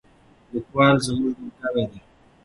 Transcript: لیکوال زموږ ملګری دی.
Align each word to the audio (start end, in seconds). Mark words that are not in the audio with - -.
لیکوال 0.51 0.95
زموږ 1.05 1.33
ملګری 1.41 1.85
دی. 1.91 1.99